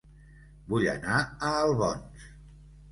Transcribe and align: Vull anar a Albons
Vull 0.71 0.87
anar 0.95 1.21
a 1.21 1.55
Albons 1.61 2.29